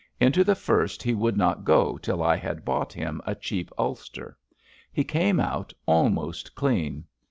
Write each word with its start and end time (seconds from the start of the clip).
Into 0.19 0.43
the 0.43 0.55
first 0.55 1.03
he 1.03 1.13
would 1.13 1.37
not 1.37 1.63
go 1.63 1.95
till 1.99 2.23
I 2.23 2.35
had 2.35 2.65
bought 2.65 2.91
him 2.91 3.21
a 3.23 3.35
cheap 3.35 3.69
ulster. 3.77 4.35
He 4.91 5.03
came 5.03 5.39
out 5.39 5.73
almost 5.85 6.55
clean. 6.55 7.03